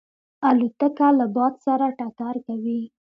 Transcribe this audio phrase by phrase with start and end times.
[0.49, 2.81] الوتکه له باد سره ټکر کوي.